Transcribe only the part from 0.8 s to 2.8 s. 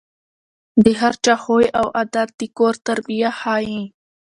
د هر چا خوی او عادت د کور